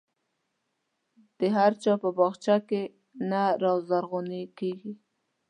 [1.37, 2.81] د هر چا په باغچه کې
[3.31, 4.27] نه رازرغون
[4.59, 4.93] کېږي.